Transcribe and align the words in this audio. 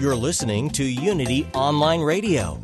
You're 0.00 0.14
listening 0.14 0.70
to 0.78 0.84
Unity 0.84 1.44
Online 1.54 2.00
Radio, 2.00 2.62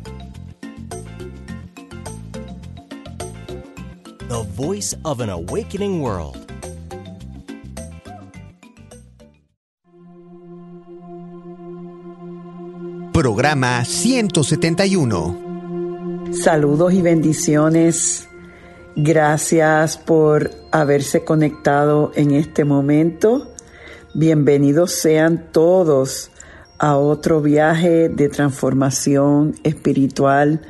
the 4.29 4.43
voice 4.55 4.95
of 5.03 5.19
an 5.19 5.27
awakening 5.27 5.99
world. 5.99 6.37
Programa 13.11 13.83
171. 13.83 16.31
Saludos 16.31 16.93
y 16.93 17.01
bendiciones. 17.01 18.29
Gracias 18.95 19.97
por 19.97 20.51
haberse 20.71 21.25
conectado 21.25 22.13
en 22.15 22.31
este 22.31 22.63
momento. 22.63 23.51
Bienvenidos 24.13 24.93
sean 24.93 25.51
todos 25.51 26.31
a 26.77 26.97
otro 26.97 27.41
viaje 27.41 28.09
de 28.09 28.29
transformación 28.29 29.55
espiritual. 29.63 30.61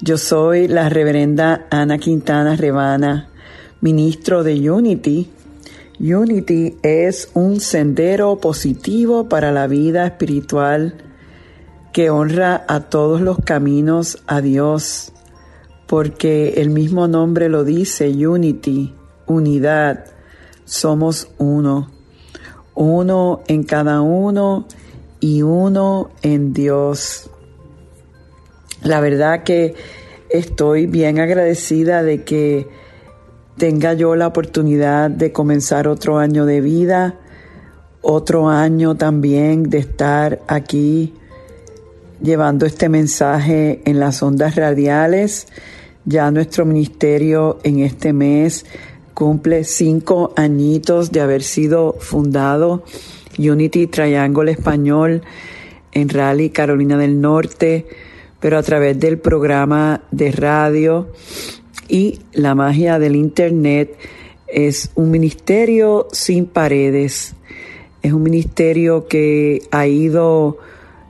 Yo 0.00 0.18
soy 0.18 0.68
la 0.68 0.88
reverenda 0.88 1.66
Ana 1.70 1.98
Quintana 1.98 2.56
Rebana, 2.56 3.28
ministro 3.80 4.42
de 4.42 4.70
Unity. 4.70 5.30
Unity 6.00 6.76
es 6.82 7.30
un 7.34 7.60
sendero 7.60 8.36
positivo 8.36 9.28
para 9.28 9.52
la 9.52 9.66
vida 9.66 10.06
espiritual 10.06 10.94
que 11.92 12.10
honra 12.10 12.64
a 12.68 12.80
todos 12.80 13.20
los 13.20 13.38
caminos 13.38 14.22
a 14.26 14.40
Dios, 14.40 15.12
porque 15.86 16.54
el 16.56 16.70
mismo 16.70 17.06
nombre 17.06 17.48
lo 17.48 17.64
dice, 17.64 18.08
Unity, 18.26 18.94
unidad, 19.26 20.06
somos 20.64 21.28
uno, 21.38 21.90
uno 22.74 23.42
en 23.46 23.62
cada 23.64 24.00
uno 24.00 24.66
y 25.22 25.42
uno 25.42 26.10
en 26.22 26.52
Dios. 26.52 27.30
La 28.82 29.00
verdad 29.00 29.44
que 29.44 29.74
estoy 30.28 30.86
bien 30.86 31.20
agradecida 31.20 32.02
de 32.02 32.24
que 32.24 32.68
tenga 33.56 33.94
yo 33.94 34.16
la 34.16 34.26
oportunidad 34.26 35.10
de 35.10 35.30
comenzar 35.30 35.86
otro 35.86 36.18
año 36.18 36.44
de 36.44 36.60
vida, 36.60 37.20
otro 38.00 38.48
año 38.48 38.96
también 38.96 39.70
de 39.70 39.78
estar 39.78 40.42
aquí 40.48 41.14
llevando 42.20 42.66
este 42.66 42.88
mensaje 42.88 43.80
en 43.84 44.00
las 44.00 44.24
ondas 44.24 44.56
radiales. 44.56 45.46
Ya 46.04 46.32
nuestro 46.32 46.64
ministerio 46.64 47.60
en 47.62 47.78
este 47.78 48.12
mes 48.12 48.66
cumple 49.14 49.62
cinco 49.62 50.32
añitos 50.34 51.12
de 51.12 51.20
haber 51.20 51.44
sido 51.44 51.94
fundado 52.00 52.82
Unity 53.38 53.86
Triangle 53.86 54.50
Español 54.50 55.22
en 55.92 56.08
Raleigh, 56.08 56.50
Carolina 56.50 56.96
del 56.96 57.20
Norte, 57.20 57.86
pero 58.40 58.58
a 58.58 58.62
través 58.62 58.98
del 58.98 59.18
programa 59.18 60.02
de 60.10 60.32
radio 60.32 61.08
y 61.88 62.20
la 62.32 62.54
magia 62.54 62.98
del 62.98 63.16
Internet 63.16 63.96
es 64.48 64.90
un 64.94 65.10
ministerio 65.10 66.08
sin 66.12 66.46
paredes. 66.46 67.34
Es 68.02 68.12
un 68.12 68.22
ministerio 68.22 69.06
que 69.06 69.62
ha 69.70 69.86
ido 69.86 70.58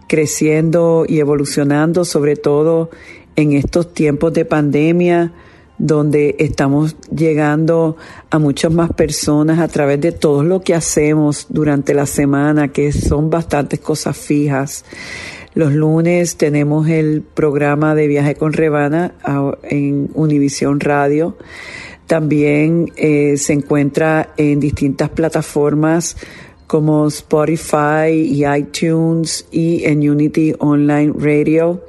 creciendo 0.08 1.04
y 1.08 1.20
evolucionando, 1.20 2.04
sobre 2.04 2.36
todo 2.36 2.90
en 3.36 3.52
estos 3.52 3.94
tiempos 3.94 4.32
de 4.34 4.44
pandemia, 4.44 5.32
donde 5.82 6.36
estamos 6.38 6.94
llegando 7.10 7.96
a 8.30 8.38
muchas 8.38 8.72
más 8.72 8.92
personas 8.92 9.58
a 9.58 9.66
través 9.66 10.00
de 10.00 10.12
todo 10.12 10.44
lo 10.44 10.60
que 10.60 10.76
hacemos 10.76 11.46
durante 11.48 11.92
la 11.92 12.06
semana, 12.06 12.68
que 12.68 12.92
son 12.92 13.30
bastantes 13.30 13.80
cosas 13.80 14.16
fijas. 14.16 14.84
Los 15.54 15.72
lunes 15.72 16.36
tenemos 16.36 16.88
el 16.88 17.22
programa 17.22 17.96
de 17.96 18.06
viaje 18.06 18.36
con 18.36 18.52
Rebana 18.52 19.14
en 19.64 20.08
Univisión 20.14 20.78
Radio. 20.78 21.36
También 22.06 22.92
eh, 22.94 23.36
se 23.36 23.52
encuentra 23.52 24.34
en 24.36 24.60
distintas 24.60 25.08
plataformas 25.08 26.16
como 26.68 27.08
Spotify 27.08 28.12
y 28.12 28.46
iTunes 28.46 29.46
y 29.50 29.84
en 29.84 30.08
Unity 30.08 30.54
Online 30.60 31.12
Radio. 31.18 31.82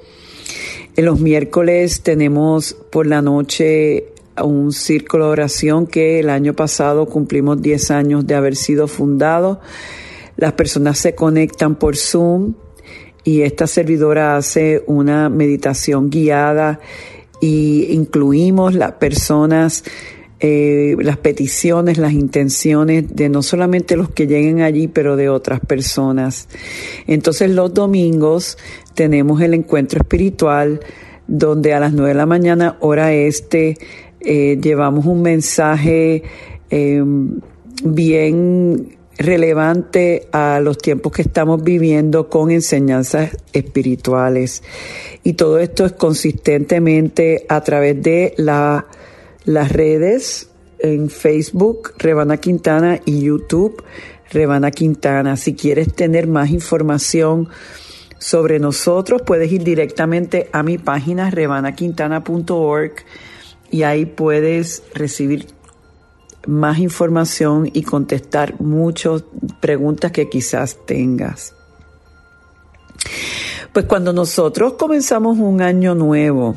En 0.96 1.06
los 1.06 1.20
miércoles 1.20 2.02
tenemos 2.02 2.76
por 2.92 3.08
la 3.08 3.24
noche 3.24 4.14
un 4.40 4.72
círculo 4.72 5.26
de 5.26 5.31
oración 5.31 5.88
que 5.88 6.20
el 6.20 6.30
año 6.30 6.54
pasado 6.54 7.08
cumplimos 7.08 7.59
10 7.64 7.90
años 7.90 8.28
de 8.28 8.36
haber 8.36 8.56
sido 8.56 8.88
fundado. 8.88 9.59
Las 10.38 10.53
personas 10.53 11.00
se 11.00 11.16
conectan 11.16 11.78
por 11.78 11.98
Zoom 11.98 12.53
y 13.24 13.42
esta 13.42 13.66
servidora 13.66 14.38
hace 14.38 14.84
una 14.86 15.30
meditación 15.30 16.12
guiada 16.12 16.80
y 17.42 17.88
incluimos 17.92 18.76
las 18.76 18.92
personas 18.94 19.84
eh, 20.46 20.98
las 21.00 21.16
peticiones, 21.16 21.98
las 21.98 22.12
intenciones 22.12 23.16
de 23.16 23.30
no 23.30 23.42
solamente 23.42 23.96
los 23.96 24.09
que 24.09 24.28
lleguen 24.28 24.62
allí, 24.62 24.90
pero 24.90 25.16
de 25.16 25.30
otras 25.30 25.62
personas. 25.62 26.50
Entonces 27.08 27.50
los 27.50 27.74
domingos 27.74 28.58
tenemos 28.94 29.40
el 29.40 29.53
encuentro 29.53 30.02
espiritual 30.02 30.82
donde 31.28 31.74
a 31.74 31.80
las 31.80 31.94
nueve 31.94 32.09
de 32.09 32.16
la 32.16 32.26
mañana, 32.26 32.76
hora 32.82 33.14
este, 33.14 33.78
eh, 34.20 34.59
llevamos 34.62 35.06
un 35.06 35.22
mensaje 35.22 36.24
em, 36.70 37.40
bien 37.86 38.98
relevante 39.18 40.28
a 40.34 40.59
los 40.59 40.78
tiempos 40.78 41.14
que 41.14 41.22
estamos 41.22 41.64
viviendo 41.64 42.28
con 42.28 42.52
enseñanzas 42.52 43.30
espirituales. 43.53 44.62
Y 45.24 45.36
todo 45.36 45.59
esto 45.59 45.86
es 45.86 45.94
consistentemente 45.94 47.46
a 47.48 47.62
través 47.62 48.03
de 48.03 48.34
la 48.36 48.88
las 49.46 49.72
redes 49.72 50.50
en 50.80 51.09
Facebook, 51.09 51.94
Rebana 51.98 52.38
Quintana, 52.38 53.00
y 53.06 53.22
YouTube, 53.22 53.84
Rebana 54.31 54.72
Quintana. 54.72 55.38
Si 55.38 55.56
quieres 55.56 55.94
tener 55.94 56.28
más 56.28 56.50
información 56.52 57.50
sobre 58.20 58.59
nosotros, 58.59 59.22
puedes 59.26 59.52
ir 59.52 59.64
directamente 59.64 60.50
a 60.52 60.64
mi 60.64 60.78
página 60.78 61.30
rebanaquintana.org 61.30 62.94
y 63.72 63.84
ahí 63.84 64.06
puedes 64.06 64.84
recibir 64.94 65.48
más 66.48 66.80
información 66.80 67.70
y 67.72 67.84
contestar 67.84 68.59
muchas 68.59 69.24
preguntas 69.62 70.12
que 70.12 70.30
quizás 70.30 70.78
tengas. 70.86 71.56
Pues 73.72 73.86
cuando 73.86 74.14
nosotros 74.14 74.74
comenzamos 74.74 75.38
un 75.40 75.62
año 75.62 75.96
nuevo, 75.96 76.56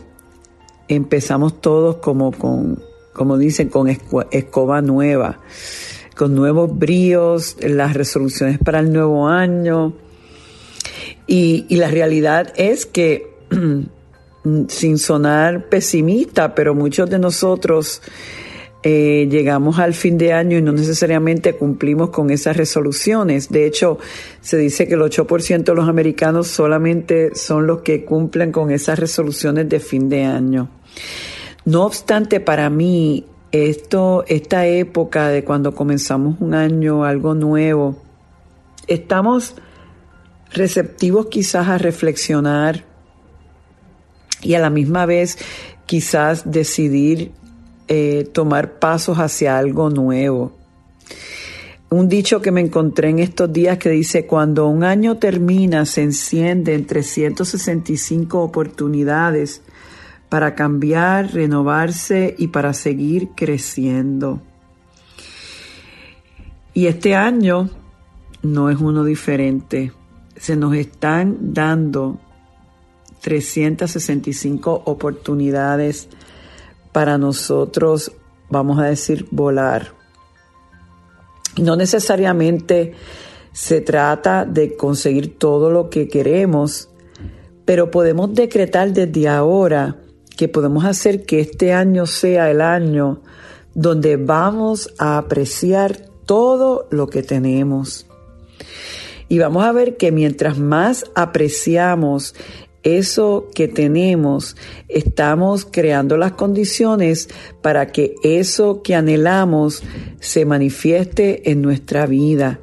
empezamos 0.88 1.60
todos 1.60 1.96
como 1.96 2.32
con, 2.32 2.82
como 3.12 3.38
dicen, 3.38 3.68
con 3.68 3.88
escoba 3.88 4.82
nueva, 4.82 5.40
con 6.16 6.34
nuevos 6.34 6.78
bríos, 6.78 7.56
las 7.60 7.94
resoluciones 7.94 8.58
para 8.58 8.80
el 8.80 8.92
nuevo 8.92 9.26
año. 9.26 9.94
Y, 11.26 11.66
la 11.76 11.88
realidad 11.88 12.52
es 12.56 12.86
que, 12.86 13.34
sin 14.68 14.98
sonar 14.98 15.68
pesimista, 15.68 16.54
pero 16.54 16.74
muchos 16.74 17.10
de 17.10 17.18
nosotros 17.18 18.00
eh, 18.82 19.26
llegamos 19.28 19.80
al 19.80 19.94
fin 19.94 20.16
de 20.16 20.32
año 20.32 20.58
y 20.58 20.62
no 20.62 20.70
necesariamente 20.70 21.54
cumplimos 21.54 22.10
con 22.10 22.30
esas 22.30 22.56
resoluciones. 22.56 23.48
De 23.48 23.66
hecho, 23.66 23.98
se 24.40 24.58
dice 24.58 24.86
que 24.86 24.94
el 24.94 25.00
8% 25.00 25.64
de 25.64 25.74
los 25.74 25.88
americanos 25.88 26.46
solamente 26.46 27.34
son 27.34 27.66
los 27.66 27.80
que 27.80 28.04
cumplen 28.04 28.52
con 28.52 28.70
esas 28.70 28.98
resoluciones 28.98 29.68
de 29.68 29.80
fin 29.80 30.08
de 30.08 30.24
año. 30.24 30.68
No 31.64 31.84
obstante, 31.84 32.40
para 32.40 32.70
mí, 32.70 33.24
esto, 33.50 34.24
esta 34.28 34.66
época 34.66 35.28
de 35.28 35.44
cuando 35.44 35.74
comenzamos 35.74 36.36
un 36.40 36.54
año, 36.54 37.04
algo 37.04 37.34
nuevo, 37.34 37.96
estamos 38.86 39.54
receptivos 40.52 41.26
quizás 41.26 41.68
a 41.68 41.78
reflexionar 41.78 42.84
y 44.42 44.54
a 44.54 44.60
la 44.60 44.70
misma 44.70 45.06
vez 45.06 45.38
quizás 45.86 46.50
decidir 46.50 47.32
eh, 47.88 48.28
tomar 48.32 48.78
pasos 48.78 49.18
hacia 49.18 49.58
algo 49.58 49.90
nuevo. 49.90 50.52
un 51.88 52.08
dicho 52.08 52.42
que 52.42 52.50
me 52.50 52.60
encontré 52.60 53.10
en 53.10 53.20
estos 53.20 53.52
días 53.52 53.78
que 53.78 53.90
dice, 53.90 54.26
cuando 54.26 54.66
un 54.66 54.82
año 54.82 55.18
termina 55.18 55.86
se 55.86 56.02
encienden 56.02 56.84
365 56.84 58.42
oportunidades 58.42 59.62
para 60.36 60.54
cambiar, 60.54 61.32
renovarse 61.32 62.34
y 62.36 62.48
para 62.48 62.74
seguir 62.74 63.30
creciendo. 63.34 64.42
Y 66.74 66.88
este 66.88 67.14
año 67.14 67.70
no 68.42 68.68
es 68.68 68.78
uno 68.78 69.02
diferente. 69.02 69.92
Se 70.36 70.54
nos 70.54 70.74
están 70.74 71.54
dando 71.54 72.18
365 73.22 74.82
oportunidades 74.84 76.10
para 76.92 77.16
nosotros, 77.16 78.12
vamos 78.50 78.78
a 78.78 78.84
decir, 78.84 79.26
volar. 79.30 79.94
No 81.56 81.76
necesariamente 81.76 82.92
se 83.54 83.80
trata 83.80 84.44
de 84.44 84.76
conseguir 84.76 85.38
todo 85.38 85.70
lo 85.70 85.88
que 85.88 86.08
queremos, 86.08 86.90
pero 87.64 87.90
podemos 87.90 88.34
decretar 88.34 88.92
desde 88.92 89.28
ahora 89.28 90.02
que 90.36 90.48
podemos 90.48 90.84
hacer 90.84 91.24
que 91.24 91.40
este 91.40 91.72
año 91.72 92.06
sea 92.06 92.50
el 92.50 92.60
año 92.60 93.22
donde 93.74 94.16
vamos 94.16 94.92
a 94.98 95.18
apreciar 95.18 95.96
todo 96.24 96.86
lo 96.90 97.08
que 97.08 97.22
tenemos. 97.22 98.06
Y 99.28 99.38
vamos 99.38 99.64
a 99.64 99.72
ver 99.72 99.96
que 99.96 100.12
mientras 100.12 100.58
más 100.58 101.04
apreciamos 101.14 102.34
eso 102.82 103.48
que 103.52 103.66
tenemos, 103.66 104.56
estamos 104.88 105.66
creando 105.68 106.16
las 106.16 106.32
condiciones 106.32 107.28
para 107.60 107.88
que 107.88 108.14
eso 108.22 108.82
que 108.82 108.94
anhelamos 108.94 109.82
se 110.20 110.44
manifieste 110.44 111.50
en 111.50 111.62
nuestra 111.62 112.06
vida. 112.06 112.60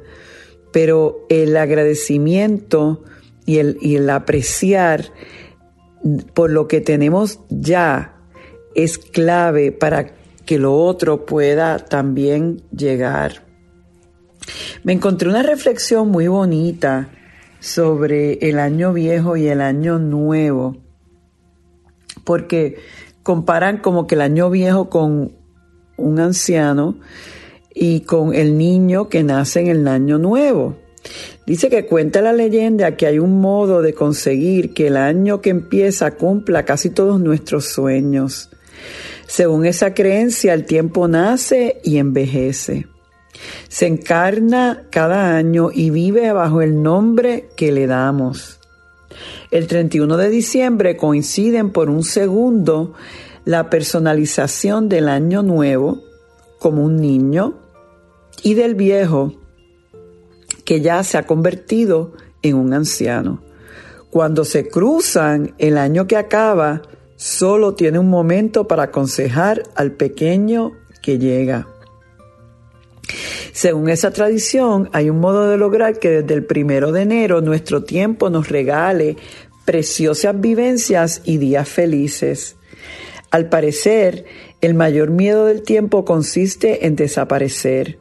Pero 0.72 1.26
el 1.28 1.56
agradecimiento 1.56 3.04
y 3.44 3.58
el, 3.58 3.76
y 3.82 3.96
el 3.96 4.08
apreciar 4.08 5.12
por 6.34 6.50
lo 6.50 6.68
que 6.68 6.80
tenemos 6.80 7.40
ya 7.48 8.16
es 8.74 8.98
clave 8.98 9.72
para 9.72 10.12
que 10.44 10.58
lo 10.58 10.74
otro 10.74 11.24
pueda 11.24 11.78
también 11.78 12.62
llegar. 12.70 13.44
Me 14.82 14.92
encontré 14.92 15.28
una 15.28 15.42
reflexión 15.42 16.08
muy 16.08 16.28
bonita 16.28 17.08
sobre 17.60 18.34
el 18.48 18.58
año 18.58 18.92
viejo 18.92 19.36
y 19.36 19.48
el 19.48 19.62
año 19.62 19.98
nuevo, 19.98 20.76
porque 22.24 22.76
comparan 23.22 23.78
como 23.78 24.06
que 24.06 24.16
el 24.16 24.20
año 24.20 24.50
viejo 24.50 24.90
con 24.90 25.32
un 25.96 26.20
anciano 26.20 26.96
y 27.74 28.00
con 28.00 28.34
el 28.34 28.58
niño 28.58 29.08
que 29.08 29.22
nace 29.22 29.60
en 29.60 29.68
el 29.68 29.88
año 29.88 30.18
nuevo. 30.18 30.76
Dice 31.46 31.68
que 31.68 31.84
cuenta 31.84 32.22
la 32.22 32.32
leyenda 32.32 32.96
que 32.96 33.06
hay 33.06 33.18
un 33.18 33.40
modo 33.40 33.82
de 33.82 33.92
conseguir 33.92 34.72
que 34.72 34.86
el 34.86 34.96
año 34.96 35.42
que 35.42 35.50
empieza 35.50 36.12
cumpla 36.12 36.64
casi 36.64 36.88
todos 36.88 37.20
nuestros 37.20 37.66
sueños. 37.66 38.50
Según 39.26 39.66
esa 39.66 39.92
creencia, 39.92 40.54
el 40.54 40.64
tiempo 40.64 41.06
nace 41.06 41.80
y 41.84 41.98
envejece. 41.98 42.86
Se 43.68 43.86
encarna 43.86 44.84
cada 44.90 45.36
año 45.36 45.70
y 45.72 45.90
vive 45.90 46.32
bajo 46.32 46.62
el 46.62 46.82
nombre 46.82 47.48
que 47.56 47.72
le 47.72 47.86
damos. 47.86 48.60
El 49.50 49.66
31 49.66 50.16
de 50.16 50.30
diciembre 50.30 50.96
coinciden 50.96 51.70
por 51.70 51.90
un 51.90 52.04
segundo 52.04 52.94
la 53.44 53.68
personalización 53.68 54.88
del 54.88 55.08
año 55.08 55.42
nuevo 55.42 56.02
como 56.58 56.82
un 56.82 56.96
niño 56.96 57.54
y 58.42 58.54
del 58.54 58.74
viejo 58.74 59.34
que 60.64 60.80
ya 60.80 61.02
se 61.04 61.18
ha 61.18 61.26
convertido 61.26 62.12
en 62.42 62.56
un 62.56 62.72
anciano. 62.72 63.42
Cuando 64.10 64.44
se 64.44 64.68
cruzan, 64.68 65.54
el 65.58 65.76
año 65.76 66.06
que 66.06 66.16
acaba 66.16 66.82
solo 67.16 67.74
tiene 67.74 67.98
un 67.98 68.08
momento 68.08 68.68
para 68.68 68.84
aconsejar 68.84 69.62
al 69.74 69.92
pequeño 69.92 70.72
que 71.02 71.18
llega. 71.18 71.68
Según 73.52 73.88
esa 73.88 74.10
tradición, 74.10 74.88
hay 74.92 75.10
un 75.10 75.20
modo 75.20 75.48
de 75.48 75.56
lograr 75.56 75.98
que 75.98 76.10
desde 76.10 76.34
el 76.34 76.44
primero 76.44 76.92
de 76.92 77.02
enero 77.02 77.40
nuestro 77.40 77.84
tiempo 77.84 78.30
nos 78.30 78.48
regale 78.48 79.16
preciosas 79.64 80.40
vivencias 80.40 81.22
y 81.24 81.38
días 81.38 81.68
felices. 81.68 82.56
Al 83.30 83.48
parecer, 83.48 84.24
el 84.60 84.74
mayor 84.74 85.10
miedo 85.10 85.46
del 85.46 85.62
tiempo 85.62 86.04
consiste 86.04 86.86
en 86.86 86.96
desaparecer. 86.96 87.98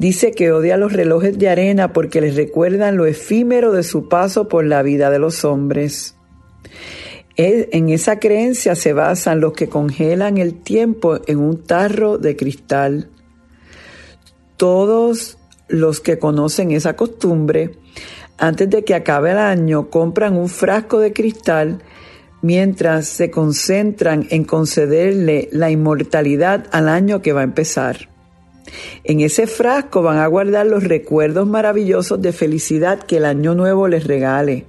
Dice 0.00 0.32
que 0.32 0.50
odia 0.50 0.78
los 0.78 0.94
relojes 0.94 1.38
de 1.38 1.50
arena 1.50 1.92
porque 1.92 2.22
les 2.22 2.34
recuerdan 2.34 2.96
lo 2.96 3.04
efímero 3.04 3.70
de 3.70 3.82
su 3.82 4.08
paso 4.08 4.48
por 4.48 4.64
la 4.64 4.82
vida 4.82 5.10
de 5.10 5.18
los 5.18 5.44
hombres. 5.44 6.16
En 7.36 7.90
esa 7.90 8.18
creencia 8.18 8.76
se 8.76 8.94
basan 8.94 9.40
los 9.40 9.52
que 9.52 9.68
congelan 9.68 10.38
el 10.38 10.54
tiempo 10.54 11.18
en 11.26 11.38
un 11.38 11.62
tarro 11.64 12.16
de 12.16 12.34
cristal. 12.34 13.10
Todos 14.56 15.36
los 15.68 16.00
que 16.00 16.18
conocen 16.18 16.70
esa 16.70 16.96
costumbre, 16.96 17.72
antes 18.38 18.70
de 18.70 18.84
que 18.84 18.94
acabe 18.94 19.32
el 19.32 19.38
año, 19.38 19.90
compran 19.90 20.34
un 20.34 20.48
frasco 20.48 20.98
de 20.98 21.12
cristal 21.12 21.82
mientras 22.40 23.06
se 23.06 23.30
concentran 23.30 24.26
en 24.30 24.44
concederle 24.44 25.50
la 25.52 25.70
inmortalidad 25.70 26.68
al 26.72 26.88
año 26.88 27.20
que 27.20 27.34
va 27.34 27.42
a 27.42 27.44
empezar. 27.44 28.08
En 29.04 29.20
ese 29.20 29.46
frasco 29.46 30.02
van 30.02 30.18
a 30.18 30.26
guardar 30.26 30.66
los 30.66 30.84
recuerdos 30.84 31.46
maravillosos 31.46 32.20
de 32.20 32.32
felicidad 32.32 33.00
que 33.02 33.18
el 33.18 33.24
año 33.24 33.54
nuevo 33.54 33.88
les 33.88 34.06
regale. 34.06 34.66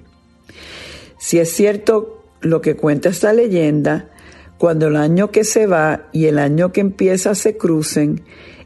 Si 1.17 1.39
es 1.39 1.51
cierto 1.53 2.23
lo 2.41 2.61
que 2.61 2.75
cuenta 2.75 3.09
esta 3.09 3.33
leyenda, 3.33 4.09
cuando 4.57 4.87
el 4.87 4.95
año 4.95 5.31
que 5.31 5.43
se 5.43 5.67
va 5.67 6.09
y 6.11 6.25
el 6.25 6.39
año 6.39 6.71
que 6.71 6.81
empieza 6.81 7.35
se 7.35 7.57
crucen, 7.57 8.23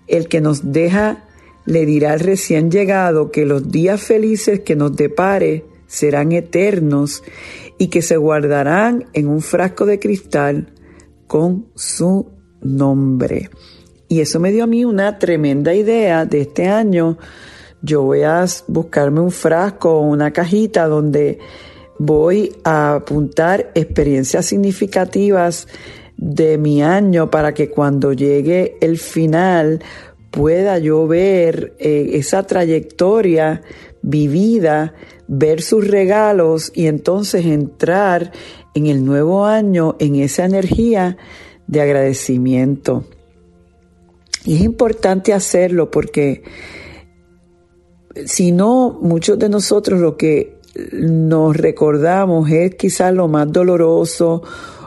el 0.07 0.27
que 0.27 0.41
nos 0.41 0.71
deja 0.71 1.25
le 1.65 1.85
dirá 1.85 2.13
al 2.13 2.19
recién 2.19 2.69
llegado 2.69 3.31
que 3.31 3.45
los 3.45 3.71
días 3.71 4.01
felices 4.01 4.59
que 4.59 4.75
nos 4.75 4.95
depare 4.95 5.65
serán 5.88 6.31
eternos 6.31 7.23
y 7.77 7.88
que 7.88 8.01
se 8.01 8.17
guardarán 8.17 9.05
en 9.13 9.27
un 9.27 9.41
frasco 9.41 9.85
de 9.85 9.99
cristal 9.99 10.73
con 11.27 11.67
su 11.75 12.31
nombre. 12.61 13.49
Y 14.07 14.21
eso 14.21 14.39
me 14.39 14.51
dio 14.51 14.63
a 14.63 14.67
mí 14.67 14.85
una 14.85 15.17
tremenda 15.17 15.73
idea 15.73 16.25
de 16.25 16.41
este 16.41 16.67
año. 16.67 17.17
Yo 17.81 18.03
voy 18.03 18.23
a 18.23 18.45
buscarme 18.67 19.19
un 19.19 19.31
frasco 19.31 19.99
o 19.99 20.01
una 20.01 20.31
cajita 20.31 20.88
donde 20.88 21.39
voy 21.97 22.55
a 22.63 22.95
apuntar 22.95 23.71
experiencias 23.74 24.45
significativas 24.45 25.67
de 26.17 26.57
mi 26.57 26.81
año 26.81 27.29
para 27.29 27.53
que 27.53 27.69
cuando 27.69 28.13
llegue 28.13 28.77
el 28.81 28.97
final 28.97 29.81
pueda 30.31 30.77
yo 30.79 31.07
ver 31.07 31.75
eh, 31.79 32.12
esa 32.13 32.43
trayectoria 32.43 33.62
vivida, 34.01 34.93
ver 35.27 35.62
sus 35.62 35.88
regalos 35.88 36.71
y 36.75 36.88
entonces 36.88 37.45
entrar 37.45 38.31
en 38.74 38.88
el 38.88 39.03
nuevo 39.05 39.45
año 39.45 39.95
en 40.00 40.15
esa 40.15 40.45
energía 40.45 41.17
de 41.67 41.81
agradecimiento. 41.81 43.05
Y 44.45 44.55
es 44.55 44.61
importante 44.61 45.33
hacerlo 45.33 45.91
porque 45.91 46.43
si 48.25 48.51
no, 48.51 48.97
muchos 49.01 49.37
de 49.37 49.49
nosotros 49.49 49.99
lo 49.99 50.15
que 50.15 50.55
nos 50.91 51.55
recordamos 51.57 52.49
es 52.49 52.75
quizás 52.75 53.13
lo 53.13 53.27
más 53.27 53.51
doloroso 53.51 54.43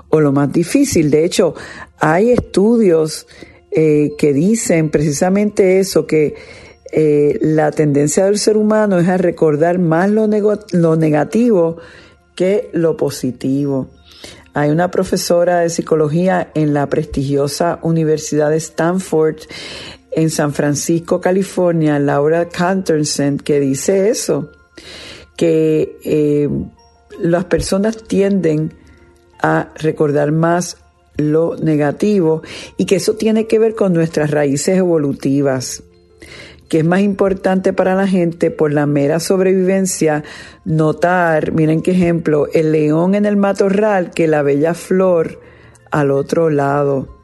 o 0.09 0.21
lo 0.21 0.33
más 0.33 0.53
difícil. 0.53 1.11
De 1.11 1.25
hecho, 1.25 1.55
hay 1.99 2.31
estudios 2.31 3.27
eh, 3.71 4.13
que 4.17 4.33
dicen 4.33 4.91
precisamente 4.91 5.79
eso, 5.79 6.07
que 6.07 6.35
eh, 6.93 7.39
la 7.43 7.71
tendencia 7.71 8.25
del 8.25 8.39
ser 8.39 8.57
humano 8.57 8.99
es 8.99 9.09
a 9.09 9.19
recordar 9.19 9.79
más 9.79 10.11
lo, 10.11 10.27
lo 10.73 10.97
negativo 10.97 11.77
que 12.35 12.71
lo 12.73 12.97
positivo. 12.97 13.89
Hay 14.59 14.71
una 14.71 14.91
profesora 14.91 15.61
de 15.61 15.71
psicología 15.71 16.51
en 16.53 16.75
la 16.75 16.89
prestigiosa 16.89 17.79
Universidad 17.83 18.51
de 18.51 18.57
Stanford 18.57 19.37
en 20.11 20.31
San 20.31 20.53
Francisco, 20.53 21.21
California, 21.21 22.01
Laura 22.01 22.49
Canterson, 22.49 23.39
que 23.39 23.61
dice 23.61 24.09
eso, 24.09 24.51
que 25.37 25.97
eh, 26.03 26.49
las 27.21 27.45
personas 27.45 28.03
tienden 28.03 28.75
a 29.41 29.73
recordar 29.77 30.33
más 30.33 30.79
lo 31.17 31.55
negativo 31.55 32.43
y 32.77 32.87
que 32.87 32.97
eso 32.97 33.15
tiene 33.15 33.47
que 33.47 33.61
ver 33.61 33.77
con 33.77 33.93
nuestras 33.93 34.33
raíces 34.33 34.77
evolutivas 34.77 35.85
que 36.69 36.81
es 36.81 36.85
más 36.85 37.01
importante 37.01 37.73
para 37.73 37.95
la 37.95 38.07
gente 38.07 38.51
por 38.51 38.73
la 38.73 38.87
mera 38.87 39.21
sobrevivencia 39.21 40.25
notar, 40.65 41.53
miren 41.53 41.83
qué 41.83 41.93
ejemplo, 41.93 42.47
el 42.53 42.73
león 42.73 43.15
en 43.15 43.25
el 43.25 43.37
matorral 43.37 44.11
que 44.11 44.27
la 44.27 44.43
bella 44.43 44.75
flor 44.75 45.41
al 45.91 46.11
otro 46.11 46.51
lado. 46.51 47.17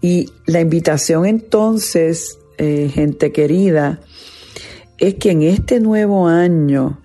Y 0.00 0.30
la 0.46 0.60
invitación 0.60 1.24
entonces 1.24 2.38
eh, 2.56 2.88
gente 2.92 3.32
querida, 3.32 4.00
es 4.98 5.14
que 5.14 5.32
en 5.32 5.42
este 5.42 5.80
nuevo 5.80 6.28
año 6.28 7.00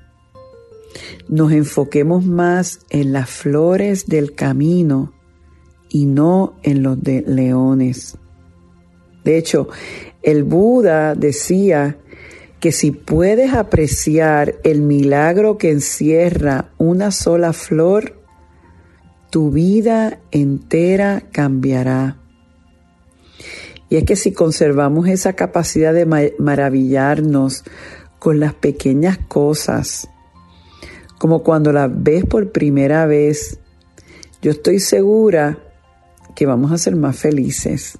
nos 1.27 1.51
enfoquemos 1.51 2.23
más 2.23 2.81
en 2.91 3.13
las 3.13 3.31
flores 3.31 4.05
del 4.05 4.35
camino 4.35 5.11
y 5.89 6.05
no 6.05 6.53
en 6.61 6.83
los 6.83 7.01
de 7.01 7.23
leones. 7.25 8.17
De 9.23 9.39
hecho, 9.39 9.69
el 10.23 10.43
Buda 10.43 11.15
decía 11.15 11.97
que 12.59 12.71
si 12.71 12.91
puedes 12.91 13.53
apreciar 13.53 14.55
el 14.63 14.81
milagro 14.81 15.57
que 15.57 15.71
encierra 15.71 16.71
una 16.77 17.11
sola 17.11 17.53
flor, 17.53 18.21
tu 19.29 19.51
vida 19.51 20.19
entera 20.31 21.23
cambiará. 21.31 22.17
Y 23.89 23.95
es 23.95 24.03
que 24.03 24.15
si 24.15 24.33
conservamos 24.33 25.07
esa 25.07 25.33
capacidad 25.33 25.93
de 25.93 26.05
maravillarnos 26.37 27.63
con 28.19 28.39
las 28.39 28.53
pequeñas 28.53 29.17
cosas, 29.17 30.09
como 31.17 31.43
cuando 31.43 31.71
las 31.71 31.89
ves 31.91 32.25
por 32.25 32.51
primera 32.51 33.05
vez, 33.05 33.59
yo 34.41 34.51
estoy 34.51 34.79
segura 34.79 35.59
que 36.35 36.45
vamos 36.45 36.71
a 36.71 36.77
ser 36.77 36.95
más 36.95 37.17
felices. 37.17 37.97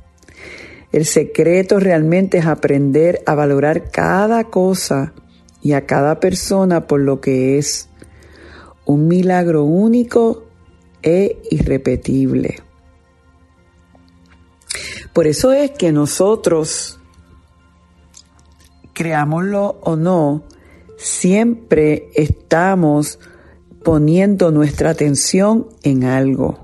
El 0.92 1.06
secreto 1.06 1.80
realmente 1.80 2.40
es 2.40 2.46
aprender 2.46 3.22
a 3.26 3.36
valorar 3.36 3.92
cada 3.92 4.46
cosa 4.46 5.14
y 5.62 5.74
a 5.74 5.86
cada 5.86 6.20
persona 6.20 6.88
por 6.88 7.02
lo 7.02 7.22
que 7.22 7.58
es 7.58 7.90
un 8.86 9.08
milagro 9.08 9.66
único 9.66 10.46
e 11.04 11.42
irrepetible. 11.52 12.60
Por 15.14 15.28
eso 15.28 15.52
es 15.52 15.72
que 15.72 15.92
nosotros, 15.92 17.00
creámoslo 18.94 19.80
o 19.82 19.96
no, 19.96 20.44
siempre 20.98 22.10
estamos 22.16 23.20
poniendo 23.84 24.52
nuestra 24.52 24.92
atención 24.92 25.68
en 25.84 26.04
algo. 26.04 26.60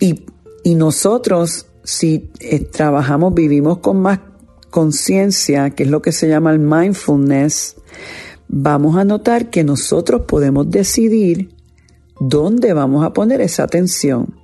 Y, 0.00 0.26
nosotros, 0.74 1.66
si 1.84 2.30
eh, 2.40 2.60
trabajamos, 2.60 3.34
vivimos 3.34 3.78
con 3.78 4.00
más 4.00 4.20
conciencia, 4.70 5.70
que 5.70 5.84
es 5.84 5.90
lo 5.90 6.02
que 6.02 6.12
se 6.12 6.28
llama 6.28 6.52
el 6.52 6.58
mindfulness, 6.58 7.76
vamos 8.48 8.96
a 8.96 9.04
notar 9.04 9.50
que 9.50 9.64
nosotros 9.64 10.22
podemos 10.22 10.70
decidir 10.70 11.54
dónde 12.20 12.72
vamos 12.72 13.04
a 13.04 13.12
poner 13.12 13.40
esa 13.40 13.64
atención. 13.64 14.34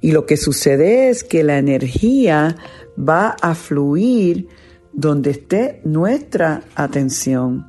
Y 0.00 0.12
lo 0.12 0.26
que 0.26 0.36
sucede 0.36 1.08
es 1.08 1.24
que 1.24 1.42
la 1.42 1.58
energía 1.58 2.56
va 2.98 3.36
a 3.40 3.54
fluir 3.54 4.48
donde 4.92 5.30
esté 5.30 5.80
nuestra 5.84 6.62
atención. 6.74 7.66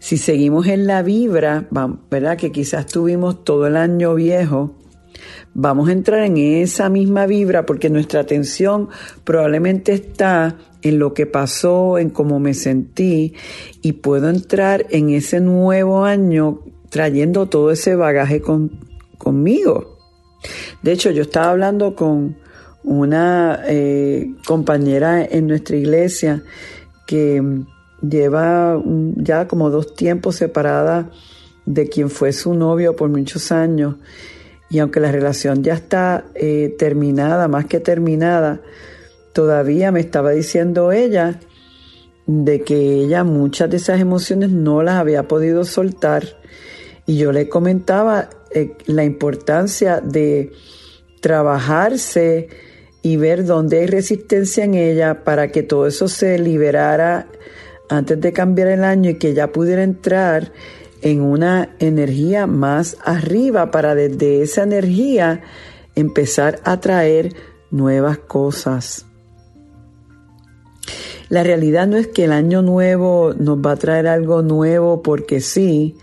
Si 0.00 0.16
seguimos 0.16 0.66
en 0.68 0.86
la 0.86 1.02
vibra, 1.02 1.68
¿verdad? 2.10 2.36
Que 2.36 2.52
quizás 2.52 2.86
tuvimos 2.86 3.44
todo 3.44 3.66
el 3.66 3.76
año 3.76 4.14
viejo, 4.14 4.77
vamos 5.60 5.88
a 5.88 5.92
entrar 5.92 6.22
en 6.22 6.36
esa 6.36 6.88
misma 6.88 7.26
vibra 7.26 7.66
porque 7.66 7.90
nuestra 7.90 8.20
atención 8.20 8.90
probablemente 9.24 9.92
está 9.92 10.56
en 10.82 11.00
lo 11.00 11.14
que 11.14 11.26
pasó, 11.26 11.98
en 11.98 12.10
cómo 12.10 12.38
me 12.38 12.54
sentí 12.54 13.34
y 13.82 13.94
puedo 13.94 14.30
entrar 14.30 14.86
en 14.90 15.10
ese 15.10 15.40
nuevo 15.40 16.04
año 16.04 16.60
trayendo 16.90 17.48
todo 17.48 17.72
ese 17.72 17.96
bagaje 17.96 18.40
conmigo. 19.18 19.98
De 20.84 20.92
hecho, 20.92 21.10
yo 21.10 21.22
estaba 21.22 21.50
hablando 21.50 21.96
con 21.96 22.36
una 22.84 23.60
eh, 23.66 24.30
compañera 24.46 25.24
en 25.24 25.48
nuestra 25.48 25.76
iglesia 25.76 26.44
que 27.04 27.42
lleva 28.00 28.80
ya 29.16 29.48
como 29.48 29.70
dos 29.70 29.96
tiempos 29.96 30.36
separada 30.36 31.10
de 31.66 31.88
quien 31.88 32.10
fue 32.10 32.32
su 32.32 32.54
novio 32.54 32.94
por 32.94 33.10
muchos 33.10 33.50
años 33.50 33.96
y 34.70 34.80
aunque 34.80 35.00
la 35.00 35.10
relación 35.10 35.62
ya 35.62 35.74
está 35.74 36.24
eh, 36.34 36.74
terminada, 36.78 37.48
más 37.48 37.66
que 37.66 37.80
terminada, 37.80 38.60
todavía 39.32 39.92
me 39.92 40.00
estaba 40.00 40.32
diciendo 40.32 40.92
ella 40.92 41.40
de 42.26 42.60
que 42.60 42.76
ella 42.76 43.24
muchas 43.24 43.70
de 43.70 43.78
esas 43.78 44.00
emociones 44.00 44.50
no 44.50 44.82
las 44.82 44.96
había 44.96 45.26
podido 45.26 45.64
soltar. 45.64 46.24
Y 47.06 47.16
yo 47.16 47.32
le 47.32 47.48
comentaba 47.48 48.28
eh, 48.50 48.72
la 48.86 49.04
importancia 49.04 50.00
de 50.00 50.52
trabajarse 51.22 52.48
y 53.02 53.16
ver 53.16 53.46
dónde 53.46 53.80
hay 53.80 53.86
resistencia 53.86 54.64
en 54.64 54.74
ella 54.74 55.24
para 55.24 55.48
que 55.48 55.62
todo 55.62 55.86
eso 55.86 56.08
se 56.08 56.38
liberara 56.38 57.28
antes 57.88 58.20
de 58.20 58.32
cambiar 58.34 58.68
el 58.68 58.84
año 58.84 59.10
y 59.10 59.14
que 59.14 59.30
ella 59.30 59.50
pudiera 59.50 59.82
entrar 59.82 60.52
en 61.02 61.20
una 61.20 61.70
energía 61.78 62.46
más 62.46 62.96
arriba 63.04 63.70
para 63.70 63.94
desde 63.94 64.42
esa 64.42 64.62
energía 64.62 65.42
empezar 65.94 66.60
a 66.64 66.80
traer 66.80 67.34
nuevas 67.70 68.18
cosas. 68.18 69.06
La 71.28 71.42
realidad 71.42 71.86
no 71.86 71.96
es 71.96 72.06
que 72.06 72.24
el 72.24 72.32
año 72.32 72.62
nuevo 72.62 73.34
nos 73.38 73.58
va 73.58 73.72
a 73.72 73.76
traer 73.76 74.06
algo 74.06 74.42
nuevo 74.42 75.02
porque 75.02 75.40
sí, 75.40 75.96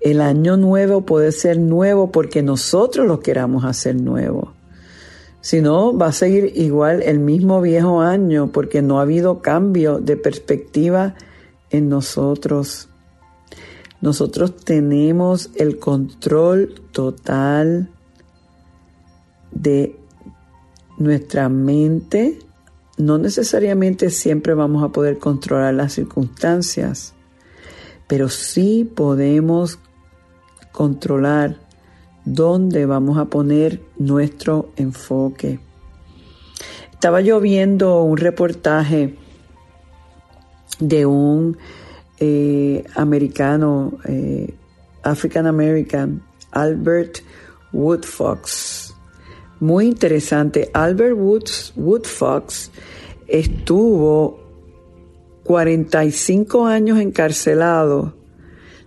el 0.00 0.20
año 0.20 0.56
nuevo 0.56 1.02
puede 1.02 1.32
ser 1.32 1.58
nuevo 1.58 2.10
porque 2.10 2.42
nosotros 2.42 3.06
lo 3.06 3.20
queramos 3.20 3.64
hacer 3.64 3.96
nuevo. 3.96 4.54
Si 5.42 5.60
no, 5.60 5.96
va 5.96 6.06
a 6.06 6.12
seguir 6.12 6.52
igual 6.54 7.02
el 7.02 7.18
mismo 7.18 7.60
viejo 7.60 8.00
año 8.00 8.50
porque 8.50 8.80
no 8.80 8.98
ha 8.98 9.02
habido 9.02 9.42
cambio 9.42 9.98
de 9.98 10.16
perspectiva 10.16 11.14
en 11.68 11.90
nosotros. 11.90 12.88
Nosotros 14.04 14.54
tenemos 14.56 15.48
el 15.54 15.78
control 15.78 16.74
total 16.92 17.88
de 19.50 19.98
nuestra 20.98 21.48
mente. 21.48 22.38
No 22.98 23.16
necesariamente 23.16 24.10
siempre 24.10 24.52
vamos 24.52 24.84
a 24.84 24.90
poder 24.90 25.18
controlar 25.18 25.72
las 25.72 25.94
circunstancias, 25.94 27.14
pero 28.06 28.28
sí 28.28 28.84
podemos 28.94 29.78
controlar 30.70 31.56
dónde 32.26 32.84
vamos 32.84 33.16
a 33.16 33.24
poner 33.24 33.80
nuestro 33.96 34.68
enfoque. 34.76 35.60
Estaba 36.92 37.22
yo 37.22 37.40
viendo 37.40 38.02
un 38.02 38.18
reportaje 38.18 39.16
de 40.78 41.06
un 41.06 41.56
eh, 42.26 42.84
americano, 42.94 43.98
eh, 44.06 44.54
African 45.02 45.46
American, 45.46 46.22
Albert 46.52 47.20
Woodfox. 47.72 48.94
Muy 49.60 49.86
interesante. 49.86 50.70
Albert 50.72 51.16
Woods, 51.16 51.72
Woodfox 51.76 52.70
estuvo 53.26 54.40
45 55.44 56.66
años 56.66 56.98
encarcelado 56.98 58.14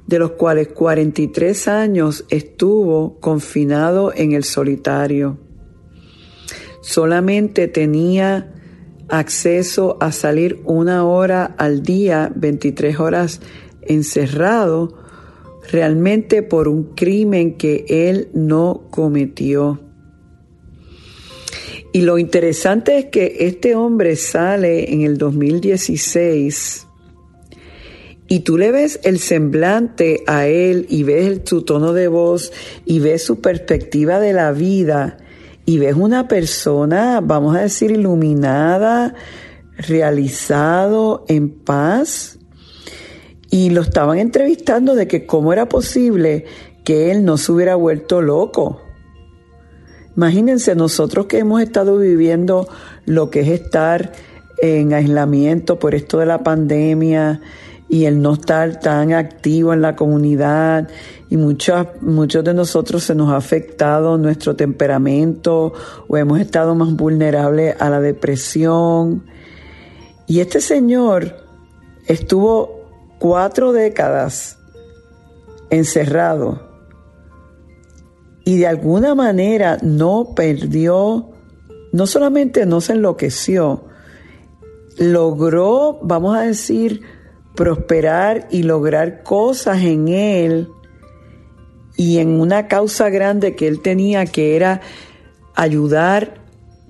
de 0.07 0.19
los 0.19 0.31
cuales 0.31 0.69
43 0.69 1.67
años 1.67 2.25
estuvo 2.29 3.19
confinado 3.19 4.13
en 4.15 4.31
el 4.31 4.43
solitario. 4.43 5.37
Solamente 6.81 7.67
tenía 7.67 8.56
acceso 9.09 9.97
a 9.99 10.11
salir 10.11 10.61
una 10.65 11.05
hora 11.05 11.55
al 11.57 11.83
día, 11.83 12.31
23 12.35 12.99
horas 12.99 13.41
encerrado, 13.81 14.97
realmente 15.71 16.43
por 16.43 16.67
un 16.67 16.95
crimen 16.95 17.55
que 17.55 17.85
él 17.87 18.29
no 18.33 18.87
cometió. 18.89 19.79
Y 21.93 22.01
lo 22.01 22.17
interesante 22.17 22.97
es 22.97 23.05
que 23.05 23.37
este 23.39 23.75
hombre 23.75 24.15
sale 24.15 24.93
en 24.93 25.01
el 25.01 25.17
2016 25.17 26.87
y 28.27 28.41
tú 28.41 28.57
le 28.57 28.71
ves 28.71 28.99
el 29.03 29.19
semblante 29.19 30.23
a 30.27 30.47
él 30.47 30.85
y 30.89 31.03
ves 31.03 31.41
su 31.45 31.63
tono 31.63 31.93
de 31.93 32.09
voz 32.09 32.51
y 32.85 32.99
ves 32.99 33.23
su 33.23 33.39
perspectiva 33.39 34.19
de 34.19 34.33
la 34.33 34.51
vida 34.51 35.17
y 35.67 35.79
ves 35.79 35.95
una 35.95 36.29
persona, 36.29 37.19
vamos 37.21 37.53
a 37.57 37.59
decir, 37.59 37.91
iluminada, 37.91 39.15
realizado, 39.77 41.25
en 41.27 41.49
paz. 41.49 42.39
Y 43.49 43.71
lo 43.71 43.81
estaban 43.81 44.17
entrevistando 44.17 44.95
de 44.95 45.09
que 45.09 45.25
cómo 45.25 45.51
era 45.51 45.67
posible 45.67 46.45
que 46.85 47.11
él 47.11 47.25
no 47.25 47.35
se 47.35 47.51
hubiera 47.51 47.75
vuelto 47.75 48.21
loco. 48.21 48.81
Imagínense 50.15 50.73
nosotros 50.73 51.25
que 51.25 51.39
hemos 51.39 51.61
estado 51.61 51.97
viviendo 51.97 52.69
lo 53.05 53.29
que 53.29 53.41
es 53.41 53.49
estar 53.49 54.13
en 54.59 54.93
aislamiento 54.93 55.79
por 55.79 55.95
esto 55.95 56.19
de 56.19 56.27
la 56.27 56.43
pandemia, 56.43 57.41
y 57.89 58.05
el 58.05 58.21
no 58.21 58.33
estar 58.33 58.79
tan 58.79 59.13
activo 59.13 59.73
en 59.73 59.81
la 59.81 59.95
comunidad 59.95 60.89
y 61.29 61.37
muchos, 61.37 61.87
muchos 62.01 62.43
de 62.43 62.53
nosotros 62.53 63.03
se 63.03 63.15
nos 63.15 63.31
ha 63.31 63.37
afectado 63.37 64.17
nuestro 64.17 64.55
temperamento 64.55 65.73
o 66.07 66.17
hemos 66.17 66.39
estado 66.39 66.75
más 66.75 66.93
vulnerables 66.93 67.75
a 67.79 67.89
la 67.89 68.01
depresión. 68.01 69.25
Y 70.27 70.41
este 70.41 70.59
señor 70.59 71.37
estuvo 72.07 72.81
cuatro 73.19 73.71
décadas 73.71 74.57
encerrado 75.69 76.67
y 78.47 78.57
de 78.57 78.67
alguna 78.67 79.13
manera 79.13 79.77
no 79.81 80.33
perdió, 80.33 81.31
no 81.91 82.07
solamente 82.07 82.65
no 82.65 82.79
se 82.79 82.93
enloqueció, 82.93 83.83
logró, 84.97 85.99
vamos 86.01 86.37
a 86.37 86.41
decir, 86.41 87.01
prosperar 87.57 88.47
y 88.51 88.63
lograr 88.63 89.23
cosas 89.23 89.81
en 89.81 90.07
él 90.07 90.69
y 91.97 92.19
en 92.19 92.39
una 92.39 92.67
causa 92.67 93.09
grande 93.09 93.55
que 93.55 93.67
él 93.67 93.81
tenía 93.81 94.27
que 94.27 94.55
era 94.55 94.79
ayudar 95.55 96.35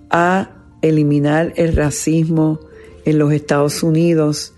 a 0.10 0.52
eliminar 0.82 1.54
el 1.56 1.74
racismo 1.74 2.60
en 3.06 3.18
los 3.18 3.32
Estados 3.32 3.82
Unidos. 3.82 4.54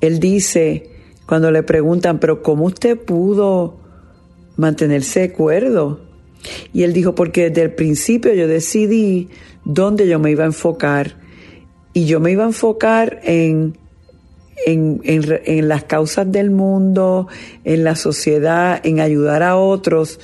Él 0.00 0.20
dice, 0.20 0.92
cuando 1.26 1.50
le 1.50 1.64
preguntan, 1.64 2.20
pero 2.20 2.42
¿cómo 2.42 2.66
usted 2.66 2.96
pudo 2.96 3.80
mantenerse 4.56 5.20
de 5.20 5.32
cuerdo? 5.32 6.00
Y 6.72 6.84
él 6.84 6.92
dijo, 6.92 7.16
porque 7.16 7.50
desde 7.50 7.62
el 7.62 7.74
principio 7.74 8.32
yo 8.34 8.46
decidí 8.46 9.28
dónde 9.64 10.06
yo 10.06 10.20
me 10.20 10.30
iba 10.30 10.44
a 10.44 10.46
enfocar. 10.46 11.16
Y 11.92 12.06
yo 12.06 12.20
me 12.20 12.30
iba 12.30 12.44
a 12.44 12.46
enfocar 12.46 13.20
en 13.24 13.76
en, 14.66 15.68
las 15.68 15.84
causas 15.84 16.30
del 16.30 16.50
mundo, 16.50 17.28
en 17.64 17.84
la 17.84 17.96
sociedad, 17.96 18.80
en 18.84 19.00
ayudar 19.00 19.42
a 19.42 19.56
otros 19.56 20.20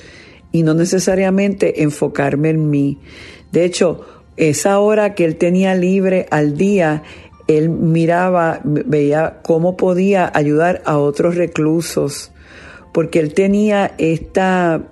y 0.51 0.63
no 0.63 0.73
necesariamente 0.73 1.83
enfocarme 1.83 2.49
en 2.49 2.69
mí. 2.69 2.99
De 3.51 3.65
hecho, 3.65 4.05
esa 4.37 4.79
hora 4.79 5.15
que 5.15 5.25
él 5.25 5.37
tenía 5.37 5.75
libre 5.75 6.27
al 6.29 6.57
día, 6.57 7.03
él 7.47 7.69
miraba, 7.69 8.61
veía 8.63 9.39
cómo 9.43 9.77
podía 9.77 10.31
ayudar 10.33 10.81
a 10.85 10.97
otros 10.97 11.35
reclusos, 11.35 12.31
porque 12.93 13.19
él 13.19 13.33
tenía 13.33 13.93
esta, 13.97 14.83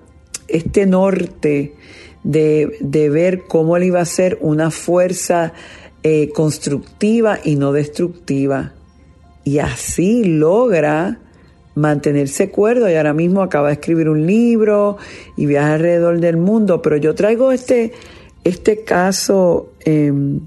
este 0.48 0.86
norte 0.86 1.76
de, 2.24 3.10
ver 3.12 3.44
cómo 3.48 3.78
él 3.78 3.84
iba 3.84 4.00
a 4.02 4.06
ser 4.06 4.38
una 4.42 4.72
fuerza 4.72 5.54
eh, 6.04 6.30
constructiva 6.34 7.40
y 7.44 7.56
no 7.56 7.72
destructiva 7.72 8.75
y 9.46 9.60
así 9.60 10.26
logra 10.26 11.20
mantenerse 11.76 12.50
cuerdo 12.50 12.90
y 12.90 12.96
ahora 12.96 13.14
mismo 13.14 13.42
acaba 13.42 13.68
de 13.68 13.76
escribir 13.76 14.10
un 14.10 14.26
libro 14.26 14.98
y 15.38 15.46
viaja 15.46 15.76
alrededor 15.76 16.20
del 16.20 16.38
mundo, 16.38 16.82
pero 16.82 16.98
yo 16.98 17.16
traigo 17.16 17.52
este, 17.52 17.94
este 18.44 18.84
caso 18.84 19.70
em, 19.82 20.42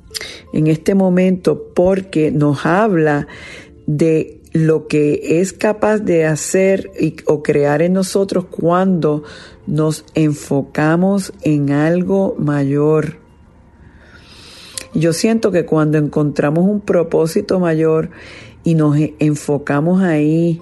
en 0.53 0.67
este 0.67 0.95
momento 0.95 1.71
porque 1.75 2.31
nos 2.31 2.67
habla 2.67 3.29
de 3.87 4.41
lo 4.53 4.89
que 4.89 5.41
es 5.41 5.53
capaz 5.53 5.99
de 5.99 6.25
hacer 6.25 6.91
o 7.27 7.43
crear 7.43 7.83
en 7.83 7.93
nosotros 7.93 8.47
cuando 8.47 9.23
nos 9.67 10.05
enfocamos 10.15 11.33
en 11.43 11.71
algo 11.71 12.35
mayor. 12.39 13.19
Yo 14.95 15.13
siento 15.13 15.53
que 15.53 15.67
cuando 15.67 15.99
encontramos 15.99 16.65
un 16.65 16.81
propósito 16.81 17.61
mayor 17.61 18.11
y 18.65 18.75
nos 18.75 18.97
enfocamos 19.19 20.03
ahí. 20.03 20.61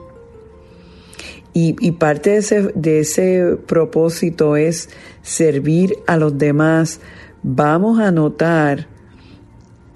Y, 1.58 1.92
parte 1.92 2.30
de 2.30 2.36
ese, 2.36 2.62
de 2.74 3.00
ese 3.00 3.56
propósito 3.66 4.56
es 4.56 4.90
servir 5.22 5.96
a 6.06 6.18
los 6.18 6.36
demás. 6.36 7.00
Vamos 7.42 7.98
a 7.98 8.10
notar 8.10 8.88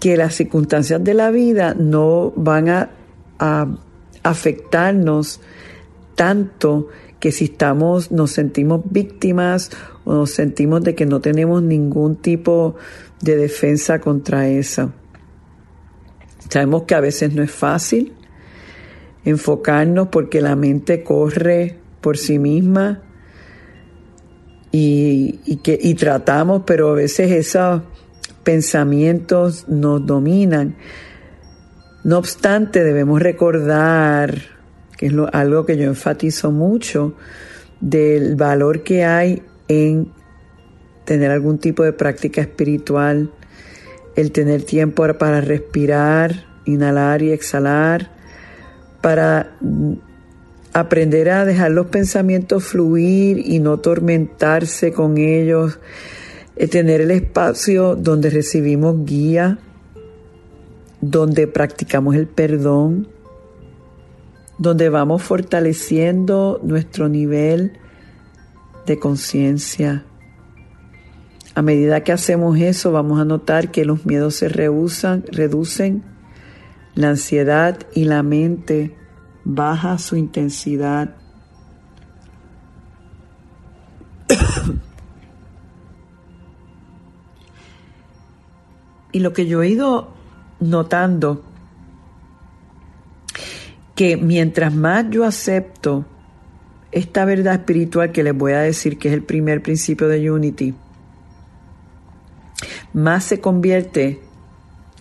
que 0.01 0.17
las 0.17 0.37
circunstancias 0.37 1.05
de 1.05 1.13
la 1.13 1.31
vida 1.31 1.75
no 1.75 2.33
van 2.35 2.71
a, 2.71 2.91
a 3.39 3.67
afectarnos 4.23 5.41
tanto 6.15 6.89
que 7.19 7.33
si 7.33 7.45
estamos, 7.45 8.11
nos 8.11 8.31
sentimos 8.31 8.81
víctimas 8.91 9.71
o 10.05 10.15
nos 10.15 10.31
sentimos 10.31 10.83
de 10.83 10.95
que 10.95 11.05
no 11.05 11.21
tenemos 11.21 11.63
ningún 11.63 12.17
tipo 12.17 12.77
de 13.21 13.37
defensa 13.37 14.01
contra 14.01 14.49
eso. 14.49 14.93
Sabemos 16.51 16.83
que 16.83 16.95
a 16.95 17.01
veces 17.01 17.33
no 17.33 17.43
es 17.43 17.51
fácil 17.51 18.13
enfocarnos 19.25 20.09
porque 20.09 20.41
la 20.41 20.57
mente 20.57 21.03
corre 21.03 21.77
por 22.01 22.17
sí 22.17 22.39
misma 22.39 23.03
y, 24.73 25.57
que, 25.63 25.79
y 25.81 25.95
tratamos, 25.95 26.63
pero 26.67 26.91
a 26.91 26.95
veces 26.95 27.31
esos 27.31 27.83
pensamientos 28.45 29.69
nos 29.69 30.05
dominan. 30.07 30.77
No 32.05 32.19
obstante, 32.19 32.83
debemos 32.83 33.21
recordar, 33.21 34.35
que 34.97 35.07
es 35.07 35.15
algo 35.33 35.67
que 35.67 35.77
yo 35.77 35.85
enfatizo 35.85 36.51
mucho, 36.51 37.15
del 37.81 38.37
valor 38.37 38.83
que 38.83 39.05
hay 39.05 39.43
en 39.69 40.13
tener 41.05 41.31
algún 41.31 41.59
tipo 41.59 41.83
de 41.83 41.93
práctica 41.93 42.41
espiritual, 42.41 43.31
el 44.17 44.33
tener 44.33 44.63
tiempo 44.63 45.07
para 45.19 45.41
respirar, 45.41 46.45
inhalar 46.65 47.23
y 47.23 47.33
exhalar, 47.33 48.11
para 49.01 49.57
aprender 50.73 51.31
a 51.31 51.45
dejar 51.45 51.71
los 51.71 51.87
pensamientos 51.87 52.65
fluir 52.65 53.39
y 53.39 53.59
no 53.59 53.79
tormentarse 53.79 54.93
con 54.93 55.19
ellos, 55.19 55.79
el 56.57 56.71
tener 56.71 57.01
el 57.01 57.11
espacio 57.11 57.97
donde 57.97 58.31
recibimos 58.31 59.05
guía, 59.05 59.59
donde 61.01 61.47
practicamos 61.47 62.15
el 62.15 62.27
perdón, 62.27 63.09
donde 64.59 64.91
vamos 64.91 65.23
fortaleciendo 65.23 66.61
nuestro 66.63 67.09
nivel 67.09 67.79
de 68.87 68.99
conciencia 68.99 70.05
a 71.55 71.63
medida 71.63 72.05
que 72.05 72.13
hacemos 72.13 72.59
eso, 72.59 72.93
vamos 72.93 73.21
a 73.21 73.25
notar 73.25 73.71
que 73.71 73.85
los 73.85 74.07
miedos 74.07 74.37
se 74.37 74.49
rehusan, 74.49 75.25
reducen, 75.31 76.05
la 76.95 77.11
ansiedad 77.11 77.79
y 77.95 78.05
la 78.05 78.23
mente 78.23 78.97
baja 79.45 79.99
su 79.99 80.17
intensidad. 80.17 81.17
y 89.13 89.21
lo 89.21 89.33
que 89.33 89.47
yo 89.47 89.63
he 89.63 89.69
ido 89.69 90.15
notando, 90.61 91.43
que 93.95 94.17
mientras 94.17 94.75
más 94.75 95.07
yo 95.11 95.25
acepto 95.25 96.07
esta 96.93 97.25
verdad 97.25 97.55
espiritual 97.55 98.13
que 98.13 98.23
les 98.23 98.37
voy 98.37 98.53
a 98.53 98.61
decir 98.61 98.99
que 98.99 99.09
es 99.09 99.15
el 99.15 99.23
primer 99.23 99.63
principio 99.63 100.09
de 100.09 100.31
Unity, 100.31 100.75
más 102.93 103.25
se 103.25 103.41
convierte, 103.41 104.21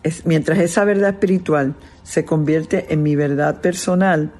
es, 0.04 0.26
mientras 0.26 0.60
esa 0.60 0.86
verdad 0.86 1.12
espiritual 1.12 1.76
se 2.04 2.26
convierte 2.26 2.94
en 2.94 3.04
mi 3.04 3.16
verdad 3.16 3.62
personal, 3.62 4.32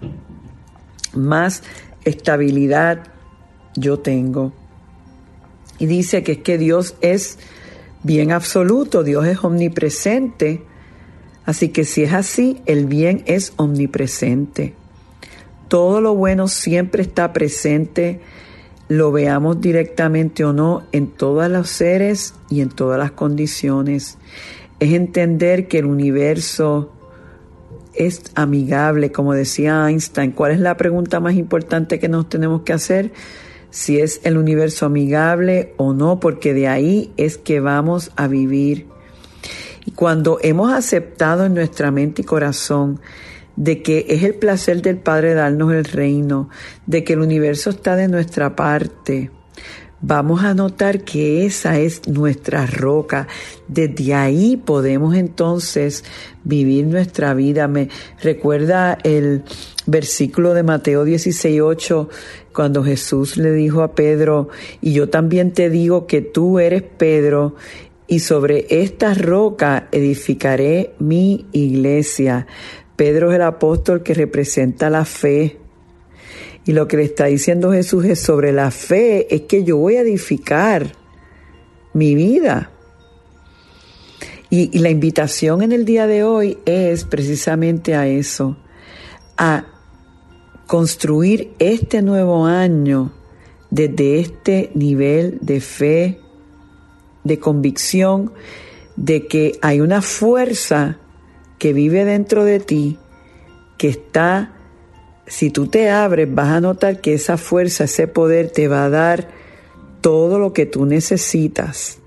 más 1.14 1.64
estabilidad 2.06 3.04
yo 3.76 4.00
tengo. 4.00 4.54
Y 5.78 5.86
dice 5.86 6.24
que 6.24 6.34
es 6.34 6.38
que 6.40 6.58
Dios 6.58 6.96
es 7.02 7.40
bien 8.04 8.32
absoluto, 8.32 9.04
Dios 9.04 9.26
es 9.26 9.44
omnipresente. 9.44 10.64
Así 11.46 11.70
que 11.70 11.86
si 11.86 12.04
es 12.04 12.14
así, 12.14 12.62
el 12.66 12.86
bien 12.86 13.24
es 13.26 13.54
omnipresente. 13.56 14.74
Todo 15.68 16.02
lo 16.02 16.16
bueno 16.16 16.48
siempre 16.48 17.02
está 17.02 17.32
presente 17.32 18.22
lo 18.90 19.12
veamos 19.12 19.62
directamente 19.62 20.44
o 20.44 20.52
no 20.52 20.84
en 20.92 21.08
todos 21.08 21.50
los 21.50 21.70
seres 21.70 22.34
y 22.50 22.62
en 22.62 22.70
todas 22.70 23.00
las 23.00 23.12
condiciones. 23.12 24.18
Es 24.80 24.94
entender 24.94 25.68
que 25.68 25.78
el 25.78 25.86
universo 25.86 26.92
es 27.94 28.24
amigable, 28.34 29.12
como 29.12 29.34
decía 29.34 29.88
Einstein. 29.88 30.32
¿Cuál 30.32 30.54
es 30.54 30.60
la 30.60 30.76
pregunta 30.76 31.20
más 31.20 31.36
importante 31.36 32.00
que 32.00 32.10
nos 32.10 32.30
tenemos 32.30 32.62
que 32.62 32.74
hacer? 32.74 33.12
Si 33.70 34.00
es 34.00 34.22
el 34.24 34.38
universo 34.38 34.88
amigable 34.88 35.74
o 35.78 35.94
no, 35.94 36.20
porque 36.20 36.56
de 36.56 36.68
ahí 36.68 37.14
es 37.16 37.38
que 37.38 37.60
vamos 37.60 38.12
a 38.16 38.28
vivir. 38.28 38.88
Y 39.86 39.92
cuando 39.92 40.40
hemos 40.42 40.74
aceptado 40.74 41.46
en 41.46 41.54
nuestra 41.54 41.92
mente 41.92 42.24
y 42.24 42.26
corazón 42.26 43.00
de 43.60 43.84
que 43.84 44.06
es 44.08 44.24
el 44.24 44.36
placer 44.36 44.82
del 44.82 44.98
Padre 44.98 45.34
darnos 45.34 45.74
el 45.74 45.84
reino, 45.84 46.50
de 46.86 47.04
que 47.04 47.14
el 47.14 47.20
universo 47.20 47.70
está 47.72 47.98
de 47.98 48.08
nuestra 48.08 48.56
parte, 48.56 49.32
vamos 50.02 50.46
a 50.46 50.54
notar 50.54 51.02
que 51.02 51.46
esa 51.46 51.78
es 51.78 52.08
nuestra 52.08 52.66
roca. 52.66 53.28
Desde 53.68 54.14
ahí 54.14 54.56
podemos 54.56 55.14
entonces 55.14 56.06
vivir 56.46 56.88
nuestra 56.88 57.34
vida. 57.34 57.68
Me 57.68 57.90
recuerda 58.24 58.98
el 59.04 59.44
versículo 59.86 60.54
de 60.54 60.64
Mateo 60.64 61.04
16:8, 61.04 62.08
cuando 62.54 62.82
Jesús 62.82 63.36
le 63.36 63.52
dijo 63.52 63.82
a 63.82 63.94
Pedro, 63.94 64.48
y 64.80 64.94
yo 64.94 65.10
también 65.10 65.52
te 65.52 65.70
digo 65.70 66.08
que 66.08 66.22
tú 66.22 66.60
eres 66.60 66.84
Pedro, 66.84 67.56
y 68.08 68.20
sobre 68.20 68.66
esta 68.70 69.14
roca 69.14 69.88
edificaré 69.92 70.96
mi 70.98 71.46
iglesia. 71.52 72.48
Pedro 73.00 73.30
es 73.30 73.38
el 73.38 73.44
apóstol 73.44 74.04
que 74.04 74.14
representa 74.14 74.90
la 74.90 75.06
fe. 75.06 75.56
Y 76.66 76.74
lo 76.74 76.86
que 76.90 76.98
le 76.98 77.04
está 77.04 77.28
diciendo 77.28 77.72
Jesús 77.72 78.04
es 78.04 78.20
sobre 78.20 78.52
la 78.52 78.72
fe, 78.72 79.34
es 79.34 79.44
que 79.44 79.64
yo 79.64 79.78
voy 79.78 79.96
a 79.96 80.02
edificar 80.02 80.92
mi 81.94 82.14
vida. 82.14 82.72
Y, 84.50 84.70
y 84.78 84.80
la 84.80 84.90
invitación 84.90 85.62
en 85.62 85.72
el 85.72 85.86
día 85.86 86.08
de 86.08 86.26
hoy 86.26 86.58
es 86.66 87.06
precisamente 87.06 87.96
a 87.96 88.06
eso, 88.06 88.58
a 89.38 89.66
construir 90.68 91.54
este 91.58 92.02
nuevo 92.02 92.48
año 92.48 93.14
desde 93.72 94.20
este 94.20 94.72
nivel 94.74 95.38
de 95.40 95.62
fe, 95.62 96.20
de 97.24 97.40
convicción, 97.40 98.34
de 98.98 99.26
que 99.26 99.58
hay 99.62 99.80
una 99.80 100.02
fuerza 100.02 101.00
que 101.60 101.74
vive 101.74 102.06
dentro 102.06 102.46
de 102.46 102.60
ti, 102.60 102.98
que 103.78 103.90
está, 103.90 104.54
si 105.28 105.52
tú 105.52 105.68
te 105.68 105.90
abres, 105.90 106.34
vas 106.34 106.50
a 106.50 106.62
notar 106.62 107.02
que 107.02 107.14
esa 107.14 107.38
fuerza, 107.38 107.84
ese 107.84 108.08
poder 108.08 108.50
te 108.50 108.68
va 108.68 108.86
a 108.86 108.90
dar 108.90 109.28
todo 110.02 110.40
lo 110.40 110.54
que 110.54 110.66
tú 110.66 110.86
necesitas 110.86 112.00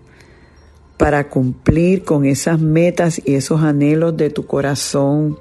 para 0.97 1.29
cumplir 1.29 2.05
con 2.05 2.25
esas 2.25 2.61
metas 2.61 3.21
y 3.25 3.35
esos 3.35 3.63
anhelos 3.63 4.17
de 4.17 4.31
tu 4.31 4.47
corazón. 4.47 5.39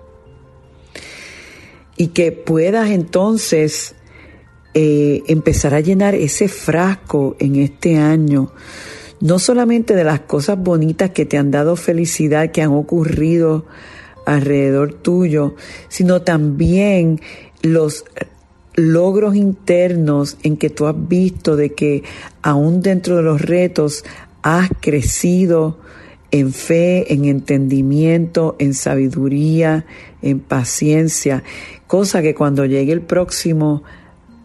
Y 1.96 2.08
que 2.08 2.32
puedas 2.32 2.90
entonces 2.90 3.96
eh, 4.74 5.22
empezar 5.28 5.74
a 5.74 5.80
llenar 5.80 6.16
ese 6.16 6.48
frasco 6.48 7.36
en 7.40 7.58
este 7.58 7.98
año, 7.98 8.52
no 9.20 9.38
solamente 9.38 9.94
de 9.96 10.04
las 10.04 10.22
cosas 10.22 10.58
bonitas 10.58 11.12
que 11.12 11.26
te 11.26 11.38
han 11.38 11.52
dado 11.52 11.76
felicidad, 11.76 12.52
que 12.52 12.62
han 12.62 12.72
ocurrido 12.72 13.66
alrededor 14.26 14.94
tuyo, 14.94 15.56
sino 15.90 16.22
también 16.22 17.22
los 17.62 18.06
logros 18.76 19.36
internos 19.36 20.38
en 20.44 20.58
que 20.58 20.70
tú 20.70 20.88
has 20.88 20.96
visto 21.08 21.56
de 21.56 21.74
que 21.74 22.04
aún 22.42 22.82
dentro 22.82 23.18
de 23.18 23.24
los 23.24 23.42
retos 23.42 24.04
has 24.42 24.70
crecido 24.80 25.78
en 26.32 26.54
fe, 26.54 27.14
en 27.14 27.26
entendimiento, 27.26 28.56
en 28.60 28.74
sabiduría, 28.74 29.86
en 30.22 30.40
paciencia, 30.40 31.44
cosa 31.88 32.22
que 32.22 32.34
cuando 32.34 32.66
llegue 32.66 32.94
el 32.94 33.02
próximo 33.02 33.84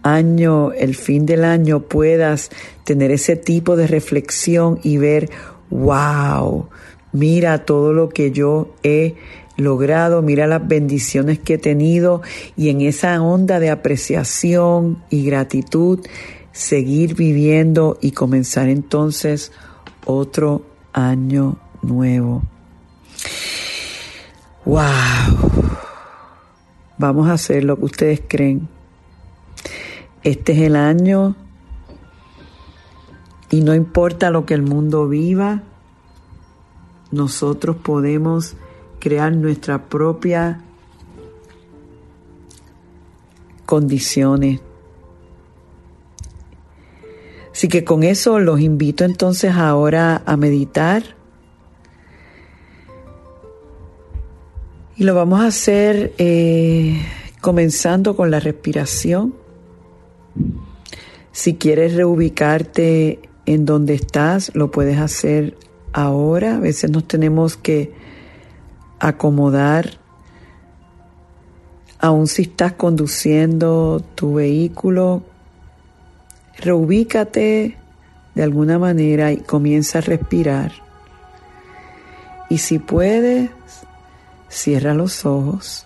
año, 0.03 0.73
el 0.73 0.95
fin 0.95 1.27
del 1.27 1.45
año, 1.45 1.83
puedas 1.83 2.51
tener 2.85 3.11
ese 3.11 3.37
tipo 3.37 3.77
de 3.77 3.87
reflexión 3.87 4.81
y 4.83 4.99
ver, 4.99 5.31
wow, 5.71 6.69
mira 7.12 7.65
todo 7.65 7.93
lo 7.93 8.09
que 8.09 8.31
yo 8.33 8.75
he 8.83 9.15
logrado, 9.57 10.23
mira 10.23 10.47
las 10.47 10.66
bendiciones 10.66 11.38
que 11.38 11.55
he 11.55 11.59
tenido 11.59 12.23
y 12.57 12.69
en 12.69 12.81
esa 12.81 13.21
onda 13.23 13.59
de 13.59 13.71
apreciación 13.71 15.03
y 15.11 15.25
gratitud, 15.25 16.01
seguir 16.53 17.14
viviendo 17.14 17.99
y 18.01 18.12
comenzar 18.12 18.69
entonces 18.69 19.53
otro 20.05 20.62
año 20.92 21.59
nuevo. 21.83 22.42
¡Wow! 24.64 24.85
Vamos 26.99 27.29
a 27.29 27.35
hacer 27.35 27.64
lo 27.64 27.77
que 27.77 27.85
ustedes 27.85 28.23
creen. 28.27 28.69
Este 30.23 30.53
es 30.53 30.59
el 30.61 30.77
año 30.77 31.37
y 33.51 33.61
no 33.61 33.75
importa 33.75 34.31
lo 34.31 34.45
que 34.45 34.55
el 34.55 34.62
mundo 34.62 35.09
viva, 35.09 35.62
nosotros 37.12 37.77
podemos 37.77 38.57
crear 39.07 39.33
nuestra 39.37 39.85
propia 39.85 40.59
condiciones. 43.64 44.59
Así 47.53 47.69
que 47.69 47.85
con 47.85 48.03
eso 48.03 48.40
los 48.40 48.59
invito 48.59 49.05
entonces 49.05 49.53
ahora 49.53 50.23
a 50.27 50.37
meditar. 50.37 51.05
Y 54.97 55.05
lo 55.05 55.14
vamos 55.14 55.40
a 55.40 55.47
hacer 55.47 56.12
eh, 56.19 57.01
comenzando 57.40 58.16
con 58.16 58.33
la 58.33 58.40
respiración. 58.40 59.37
Si 61.31 61.55
quieres 61.55 61.95
reubicarte 61.95 63.21
en 63.45 63.66
donde 63.66 63.95
estás, 63.95 64.51
lo 64.57 64.73
puedes 64.73 64.99
hacer 64.99 65.57
ahora. 65.92 66.57
A 66.57 66.59
veces 66.59 66.90
nos 66.90 67.07
tenemos 67.07 67.57
que 67.57 68.05
acomodar, 69.09 69.90
aun 72.01 72.27
si 72.27 72.42
estás 72.42 72.73
conduciendo 72.73 74.03
tu 74.14 74.35
vehículo, 74.35 75.23
reubícate 76.59 77.77
de 78.35 78.42
alguna 78.42 78.79
manera 78.79 79.33
y 79.33 79.38
comienza 79.38 79.99
a 79.99 80.03
respirar. 80.03 80.73
Y 82.51 82.59
si 82.59 82.79
puedes, 82.79 83.51
cierra 84.49 84.92
los 84.92 85.25
ojos. 85.25 85.86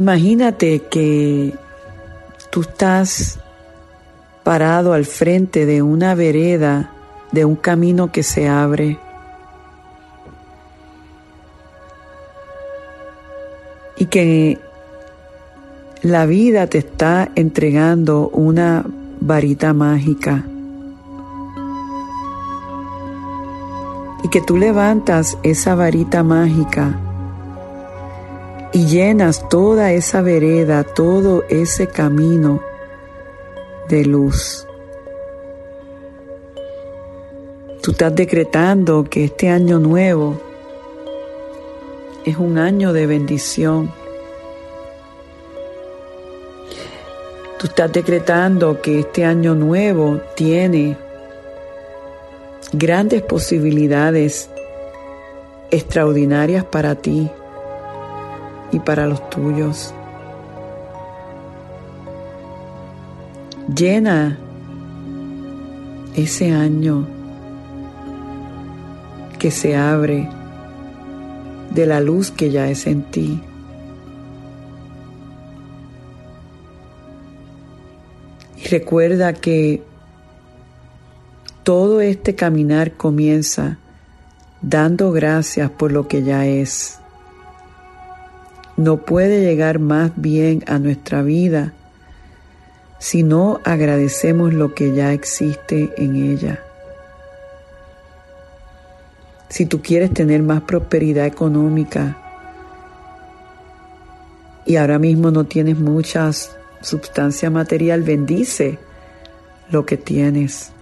Imagínate 0.00 0.84
que 0.90 1.52
tú 2.48 2.62
estás 2.62 3.38
parado 4.42 4.94
al 4.94 5.04
frente 5.04 5.66
de 5.66 5.82
una 5.82 6.14
vereda, 6.14 6.90
de 7.32 7.44
un 7.44 7.54
camino 7.54 8.10
que 8.10 8.22
se 8.22 8.48
abre. 8.48 8.98
Y 13.98 14.06
que 14.06 14.58
la 16.00 16.24
vida 16.24 16.66
te 16.66 16.78
está 16.78 17.30
entregando 17.34 18.30
una 18.30 18.86
varita 19.20 19.74
mágica. 19.74 20.46
Y 24.24 24.28
que 24.30 24.40
tú 24.40 24.56
levantas 24.56 25.36
esa 25.42 25.74
varita 25.74 26.22
mágica 26.22 26.98
y 28.72 28.86
llenas 28.86 29.48
toda 29.48 29.92
esa 29.92 30.22
vereda, 30.22 30.84
todo 30.84 31.44
ese 31.48 31.88
camino 31.88 32.62
de 33.88 34.04
luz. 34.04 34.66
Tú 37.82 37.92
estás 37.92 38.14
decretando 38.14 39.04
que 39.04 39.24
este 39.24 39.48
año 39.48 39.78
nuevo 39.78 40.40
es 42.24 42.36
un 42.36 42.58
año 42.58 42.92
de 42.92 43.06
bendición. 43.06 43.90
Tú 47.58 47.66
estás 47.66 47.92
decretando 47.92 48.80
que 48.80 49.00
este 49.00 49.24
año 49.24 49.54
nuevo 49.54 50.20
tiene 50.36 50.96
grandes 52.72 53.22
posibilidades 53.22 54.48
extraordinarias 55.70 56.64
para 56.64 56.94
ti 56.94 57.30
y 58.72 58.78
para 58.78 59.06
los 59.06 59.28
tuyos. 59.30 59.94
Llena 63.74 64.38
ese 66.14 66.52
año 66.52 67.06
que 69.38 69.50
se 69.50 69.76
abre 69.76 70.28
de 71.70 71.86
la 71.86 72.00
luz 72.00 72.30
que 72.30 72.50
ya 72.50 72.68
es 72.68 72.86
en 72.86 73.02
ti. 73.02 73.40
Y 78.56 78.68
recuerda 78.68 79.32
que 79.32 79.82
todo 81.62 82.00
este 82.00 82.34
caminar 82.34 82.92
comienza 82.92 83.78
dando 84.62 85.12
gracias 85.12 85.70
por 85.70 85.92
lo 85.92 86.08
que 86.08 86.22
ya 86.22 86.44
es 86.46 86.99
no 88.80 88.98
puede 88.98 89.42
llegar 89.42 89.78
más 89.78 90.12
bien 90.16 90.64
a 90.66 90.78
nuestra 90.78 91.22
vida 91.22 91.72
si 92.98 93.22
no 93.22 93.60
agradecemos 93.64 94.52
lo 94.54 94.74
que 94.74 94.94
ya 94.94 95.12
existe 95.12 95.92
en 95.96 96.16
ella. 96.16 96.60
Si 99.48 99.66
tú 99.66 99.82
quieres 99.82 100.12
tener 100.12 100.42
más 100.42 100.62
prosperidad 100.62 101.26
económica 101.26 102.16
y 104.64 104.76
ahora 104.76 104.98
mismo 104.98 105.30
no 105.30 105.44
tienes 105.44 105.78
muchas 105.78 106.56
substancia 106.80 107.50
material, 107.50 108.02
bendice 108.02 108.78
lo 109.70 109.84
que 109.84 109.96
tienes. 109.96 110.72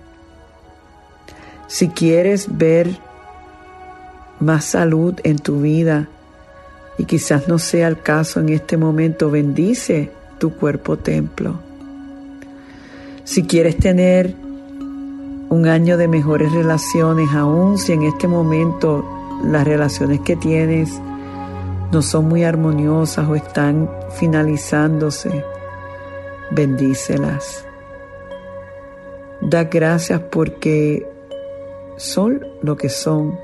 Si 1.66 1.88
quieres 1.88 2.58
ver 2.58 2.96
más 4.38 4.64
salud 4.64 5.14
en 5.24 5.38
tu 5.38 5.61
vida, 5.61 6.08
y 6.98 7.04
quizás 7.04 7.48
no 7.48 7.58
sea 7.58 7.88
el 7.88 8.00
caso 8.00 8.40
en 8.40 8.50
este 8.50 8.76
momento, 8.76 9.30
bendice 9.30 10.11
tu 10.38 10.54
cuerpo 10.54 10.98
templo. 10.98 11.61
Si 13.24 13.44
quieres 13.44 13.76
tener 13.76 14.34
un 15.48 15.66
año 15.66 15.96
de 15.96 16.08
mejores 16.08 16.52
relaciones, 16.52 17.30
aún 17.32 17.78
si 17.78 17.92
en 17.92 18.02
este 18.02 18.26
momento 18.26 19.04
las 19.44 19.66
relaciones 19.66 20.20
que 20.20 20.37
tienes 20.37 21.00
no 21.92 22.02
son 22.02 22.28
muy 22.28 22.44
armoniosas 22.44 23.28
o 23.28 23.34
están 23.34 23.88
finalizándose, 24.18 25.44
bendícelas. 26.50 27.64
Da 29.40 29.64
gracias 29.64 30.20
porque 30.30 31.08
son 31.96 32.44
lo 32.62 32.76
que 32.76 32.88
son. 32.88 33.38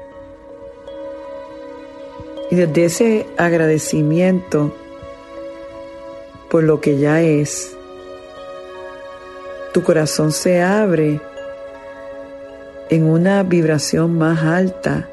Y 2.51 2.57
desde 2.57 2.85
ese 2.85 3.27
agradecimiento 3.37 4.75
por 6.51 6.63
lo 6.63 6.81
que 6.81 6.99
ya 6.99 7.21
es, 7.21 7.75
tu 9.73 9.83
corazón 9.83 10.31
se 10.31 10.63
abre 10.63 11.21
en 12.91 13.05
una 13.05 13.43
vibración 13.43 14.17
más 14.17 14.43
alta, 14.43 15.09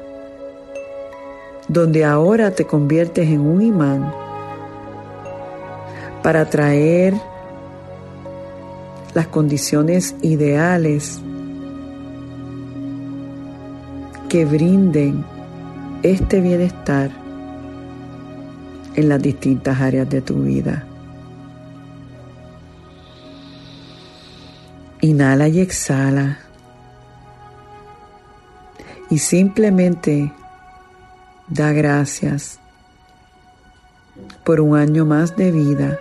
donde 1.66 2.04
ahora 2.04 2.52
te 2.52 2.64
conviertes 2.64 3.28
en 3.28 3.40
un 3.40 3.62
imán 3.62 4.14
para 6.22 6.48
traer 6.48 7.14
las 9.14 9.26
condiciones 9.26 10.14
ideales 10.22 11.20
que 14.28 14.44
brinden 14.44 15.24
este 16.02 16.40
bienestar 16.40 17.21
en 18.94 19.08
las 19.08 19.20
distintas 19.20 19.80
áreas 19.80 20.08
de 20.08 20.20
tu 20.20 20.42
vida. 20.42 20.84
Inhala 25.00 25.48
y 25.48 25.60
exhala. 25.60 26.38
Y 29.10 29.18
simplemente 29.18 30.32
da 31.48 31.72
gracias 31.72 32.58
por 34.44 34.60
un 34.60 34.76
año 34.76 35.04
más 35.04 35.36
de 35.36 35.50
vida 35.50 35.98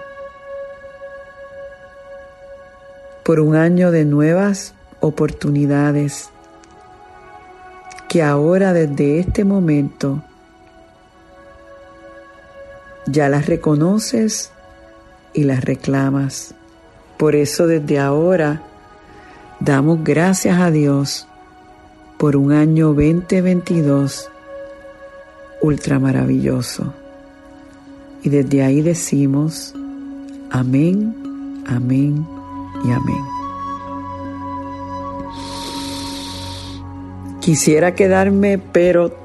por 3.24 3.40
un 3.40 3.56
año 3.56 3.92
de 3.92 4.04
nuevas 4.04 4.74
oportunidades 5.00 6.30
que 8.10 8.24
ahora 8.24 8.74
desde 8.74 9.20
este 9.20 9.46
momento 9.46 10.24
ya 13.06 13.30
las 13.30 13.46
reconoces 13.46 14.52
y 15.34 15.44
las 15.44 15.64
reclamas. 15.64 16.54
Por 17.18 17.36
eso 17.36 17.68
desde 17.68 18.00
ahora 18.00 18.64
damos 19.60 20.04
gracias 20.04 20.60
a 20.60 20.72
Dios 20.72 21.28
por 22.18 22.36
un 22.36 22.52
año 22.52 22.88
2022 22.88 24.30
ultra 25.62 26.00
maravilloso. 26.00 26.94
Y 28.24 28.30
desde 28.30 28.64
ahí 28.64 28.82
decimos, 28.82 29.74
amén, 30.52 31.64
amén 31.68 32.26
y 32.84 32.92
amén. 32.92 33.24
Quisiera 37.40 37.96
quedarme, 37.96 38.60
pero 38.60 39.16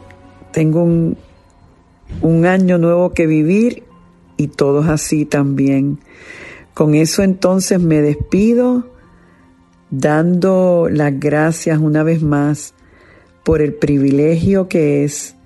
tengo 0.52 0.82
un, 0.82 1.18
un 2.20 2.46
año 2.46 2.78
nuevo 2.78 3.12
que 3.12 3.26
vivir 3.26 3.84
y 4.36 4.48
todos 4.48 4.88
así 4.88 5.24
también. 5.24 5.98
Con 6.74 6.94
eso 6.94 7.22
entonces 7.22 7.80
me 7.80 8.02
despido 8.02 8.86
dando 9.90 10.88
las 10.90 11.18
gracias 11.18 11.78
una 11.78 12.02
vez 12.02 12.22
más 12.22 12.74
por 13.44 13.62
el 13.62 13.74
privilegio 13.74 14.68
que 14.68 15.04
es 15.04 15.36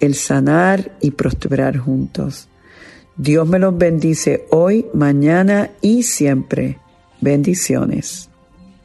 el 0.00 0.14
sanar 0.14 0.96
y 1.00 1.12
prosperar 1.12 1.76
juntos. 1.76 2.48
Dios 3.16 3.48
me 3.48 3.58
los 3.58 3.76
bendice 3.76 4.46
hoy, 4.50 4.86
mañana 4.94 5.70
y 5.80 6.04
siempre. 6.04 6.78
Bendiciones. 7.20 8.30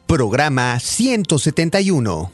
Programa 0.06 0.78
171. 0.80 2.33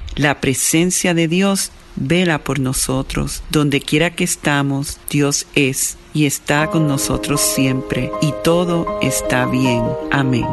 La 0.15 0.41
presencia 0.41 1.13
de 1.13 1.27
Dios 1.27 1.71
vela 1.95 2.43
por 2.43 2.59
nosotros. 2.59 3.43
Donde 3.49 3.81
quiera 3.81 4.11
que 4.11 4.23
estamos, 4.23 4.99
Dios 5.09 5.47
es 5.55 5.97
y 6.13 6.25
está 6.25 6.67
con 6.67 6.87
nosotros 6.87 7.41
siempre 7.41 8.11
y 8.21 8.33
todo 8.43 8.99
está 9.01 9.45
bien. 9.45 9.83
Amén. 10.11 10.47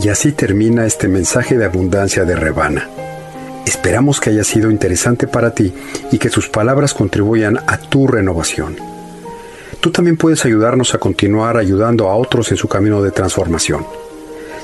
Y 0.00 0.08
así 0.08 0.32
termina 0.32 0.86
este 0.86 1.08
mensaje 1.08 1.56
de 1.56 1.64
abundancia 1.64 2.24
de 2.24 2.36
Rebana. 2.36 2.88
Esperamos 3.66 4.20
que 4.20 4.30
haya 4.30 4.44
sido 4.44 4.70
interesante 4.70 5.26
para 5.26 5.52
ti 5.52 5.72
y 6.12 6.18
que 6.18 6.28
sus 6.28 6.48
palabras 6.48 6.94
contribuyan 6.94 7.58
a 7.66 7.78
tu 7.78 8.06
renovación. 8.06 8.76
Tú 9.80 9.90
también 9.90 10.16
puedes 10.16 10.44
ayudarnos 10.44 10.94
a 10.94 10.98
continuar 10.98 11.56
ayudando 11.56 12.08
a 12.08 12.16
otros 12.16 12.50
en 12.50 12.56
su 12.56 12.68
camino 12.68 13.02
de 13.02 13.10
transformación. 13.10 13.84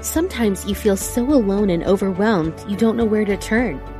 Sometimes 0.01 0.65
you 0.65 0.73
feel 0.73 0.97
so 0.97 1.23
alone 1.23 1.69
and 1.69 1.83
overwhelmed 1.83 2.55
you 2.67 2.75
don't 2.75 2.97
know 2.97 3.05
where 3.05 3.25
to 3.25 3.37
turn. 3.37 3.79